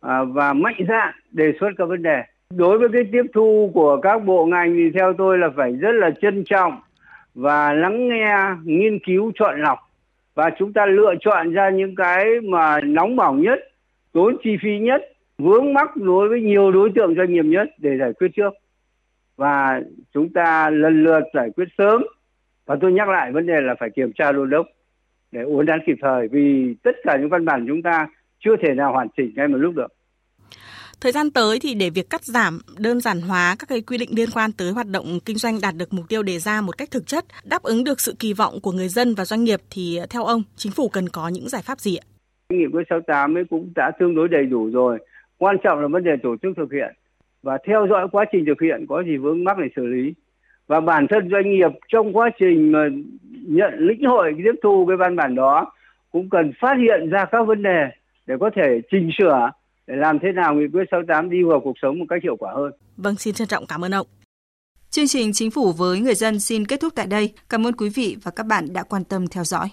à, 0.00 0.24
và 0.24 0.52
mạnh 0.52 0.76
dạn 0.88 1.14
đề 1.30 1.52
xuất 1.60 1.68
các 1.78 1.84
vấn 1.84 2.02
đề. 2.02 2.22
Đối 2.50 2.78
với 2.78 2.88
cái 2.92 3.02
tiếp 3.12 3.22
thu 3.34 3.70
của 3.74 4.00
các 4.02 4.24
bộ 4.24 4.46
ngành 4.46 4.74
thì 4.74 4.90
theo 4.94 5.12
tôi 5.12 5.38
là 5.38 5.48
phải 5.56 5.72
rất 5.72 5.92
là 5.92 6.10
trân 6.22 6.44
trọng 6.44 6.80
và 7.34 7.72
lắng 7.72 8.08
nghe 8.08 8.36
nghiên 8.64 8.98
cứu 8.98 9.32
chọn 9.34 9.60
lọc. 9.60 9.78
Và 10.34 10.50
chúng 10.58 10.72
ta 10.72 10.86
lựa 10.86 11.14
chọn 11.20 11.52
ra 11.52 11.70
những 11.70 11.94
cái 11.96 12.24
mà 12.42 12.80
nóng 12.80 13.16
bỏng 13.16 13.42
nhất 13.42 13.58
tốn 14.12 14.36
chi 14.42 14.56
phí 14.62 14.78
nhất 14.78 15.02
vướng 15.38 15.74
mắc 15.74 15.96
đối 15.96 16.28
với 16.28 16.40
nhiều 16.40 16.72
đối 16.72 16.90
tượng 16.94 17.14
doanh 17.16 17.32
nghiệp 17.32 17.44
nhất 17.44 17.68
để 17.78 17.90
giải 18.00 18.12
quyết 18.12 18.28
trước 18.36 18.50
và 19.36 19.80
chúng 20.14 20.32
ta 20.32 20.70
lần 20.70 21.04
lượt 21.04 21.22
giải 21.34 21.50
quyết 21.56 21.68
sớm 21.78 22.02
và 22.66 22.76
tôi 22.80 22.92
nhắc 22.92 23.08
lại 23.08 23.32
vấn 23.32 23.46
đề 23.46 23.60
là 23.60 23.74
phải 23.80 23.90
kiểm 23.96 24.12
tra 24.14 24.32
đôn 24.32 24.50
đốc 24.50 24.66
để 25.32 25.42
uốn 25.42 25.66
nắn 25.66 25.78
kịp 25.86 25.96
thời 26.02 26.28
vì 26.28 26.74
tất 26.82 26.96
cả 27.04 27.16
những 27.20 27.28
văn 27.28 27.44
bản 27.44 27.64
chúng 27.68 27.82
ta 27.82 28.06
chưa 28.44 28.56
thể 28.62 28.74
nào 28.74 28.92
hoàn 28.92 29.08
chỉnh 29.16 29.32
ngay 29.36 29.48
một 29.48 29.56
lúc 29.56 29.74
được. 29.74 29.92
Thời 31.00 31.12
gian 31.12 31.30
tới 31.30 31.58
thì 31.62 31.74
để 31.74 31.90
việc 31.90 32.10
cắt 32.10 32.24
giảm, 32.24 32.58
đơn 32.78 33.00
giản 33.00 33.20
hóa 33.20 33.56
các 33.58 33.68
cái 33.68 33.80
quy 33.80 33.98
định 33.98 34.10
liên 34.12 34.28
quan 34.34 34.52
tới 34.52 34.72
hoạt 34.72 34.86
động 34.86 35.18
kinh 35.24 35.36
doanh 35.36 35.58
đạt 35.62 35.74
được 35.76 35.92
mục 35.92 36.08
tiêu 36.08 36.22
đề 36.22 36.38
ra 36.38 36.60
một 36.60 36.78
cách 36.78 36.90
thực 36.90 37.06
chất, 37.06 37.24
đáp 37.44 37.62
ứng 37.62 37.84
được 37.84 38.00
sự 38.00 38.14
kỳ 38.18 38.32
vọng 38.32 38.60
của 38.62 38.72
người 38.72 38.88
dân 38.88 39.14
và 39.14 39.24
doanh 39.24 39.44
nghiệp 39.44 39.60
thì 39.70 40.00
theo 40.10 40.24
ông, 40.24 40.42
chính 40.56 40.72
phủ 40.72 40.88
cần 40.88 41.08
có 41.08 41.28
những 41.28 41.48
giải 41.48 41.62
pháp 41.62 41.80
gì 41.80 41.96
ạ? 41.96 42.04
Nghị 42.48 42.64
quyết 42.72 42.82
68 42.90 43.36
ấy 43.36 43.44
cũng 43.50 43.72
đã 43.76 43.90
tương 43.98 44.14
đối 44.14 44.28
đầy 44.28 44.46
đủ 44.46 44.70
rồi. 44.70 44.98
Quan 45.38 45.56
trọng 45.62 45.80
là 45.80 45.88
vấn 45.88 46.04
đề 46.04 46.16
tổ 46.22 46.36
chức 46.42 46.56
thực 46.56 46.72
hiện 46.72 46.94
và 47.42 47.58
theo 47.66 47.86
dõi 47.90 48.08
quá 48.12 48.24
trình 48.32 48.44
thực 48.46 48.60
hiện 48.60 48.86
có 48.88 49.02
gì 49.02 49.16
vướng 49.16 49.44
mắc 49.44 49.58
để 49.58 49.68
xử 49.76 49.86
lý 49.86 50.14
và 50.66 50.80
bản 50.80 51.06
thân 51.10 51.30
doanh 51.30 51.50
nghiệp 51.50 51.70
trong 51.88 52.16
quá 52.16 52.30
trình 52.38 52.72
mà 52.72 52.88
nhận 53.46 53.74
lĩnh 53.78 54.04
hội 54.04 54.34
tiếp 54.36 54.54
thu 54.62 54.86
cái 54.88 54.96
văn 54.96 55.16
bản 55.16 55.34
đó 55.34 55.72
cũng 56.10 56.30
cần 56.30 56.52
phát 56.60 56.74
hiện 56.78 57.10
ra 57.10 57.24
các 57.24 57.42
vấn 57.46 57.62
đề 57.62 57.88
để 58.26 58.34
có 58.40 58.50
thể 58.56 58.80
chỉnh 58.90 59.10
sửa 59.18 59.50
để 59.86 59.96
làm 59.96 60.18
thế 60.18 60.32
nào 60.32 60.54
nghị 60.54 60.66
quyết 60.72 60.84
68 60.90 61.30
đi 61.30 61.42
vào 61.42 61.60
cuộc 61.60 61.74
sống 61.82 61.98
một 61.98 62.04
cách 62.08 62.22
hiệu 62.22 62.36
quả 62.36 62.52
hơn. 62.54 62.72
Vâng, 62.96 63.16
xin 63.16 63.34
trân 63.34 63.48
trọng 63.48 63.66
cảm 63.66 63.84
ơn 63.84 63.94
ông. 63.94 64.06
Chương 64.90 65.06
trình 65.06 65.32
Chính 65.32 65.50
phủ 65.50 65.72
với 65.72 66.00
người 66.00 66.14
dân 66.14 66.40
xin 66.40 66.66
kết 66.66 66.80
thúc 66.80 66.92
tại 66.96 67.06
đây. 67.06 67.32
Cảm 67.48 67.66
ơn 67.66 67.72
quý 67.72 67.88
vị 67.94 68.16
và 68.22 68.30
các 68.30 68.46
bạn 68.46 68.66
đã 68.72 68.82
quan 68.82 69.04
tâm 69.04 69.26
theo 69.26 69.44
dõi. 69.44 69.68